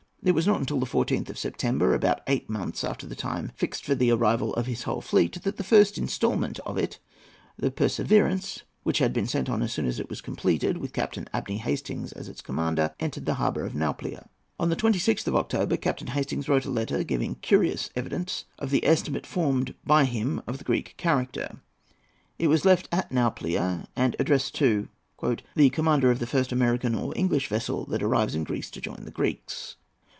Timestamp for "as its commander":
12.11-12.93